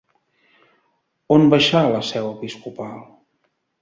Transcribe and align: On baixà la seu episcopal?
On 1.37 1.45
baixà 1.53 1.83
la 1.91 1.99
seu 2.13 2.31
episcopal? 2.31 2.97